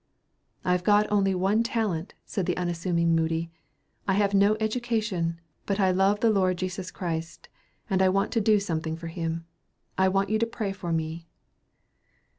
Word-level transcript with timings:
"I 0.65 0.71
have 0.71 0.83
got 0.83 1.05
only 1.11 1.35
one 1.35 1.61
talent," 1.61 2.15
said 2.25 2.47
the 2.47 2.57
unassuming 2.57 3.15
Moody. 3.15 3.51
"I 4.07 4.15
have 4.15 4.33
no 4.33 4.57
education, 4.59 5.39
but 5.67 5.79
I 5.79 5.91
love 5.91 6.21
the 6.21 6.31
Lord 6.31 6.57
Jesus 6.57 6.89
Christ, 6.89 7.49
and 7.87 8.01
I 8.01 8.09
want 8.09 8.31
to 8.31 8.41
do 8.41 8.59
something 8.59 8.95
for 8.95 9.09
him. 9.09 9.45
I 9.99 10.09
want 10.09 10.31
you 10.31 10.39
to 10.39 10.47
pray 10.47 10.71
for 10.71 10.91
me." 10.91 11.27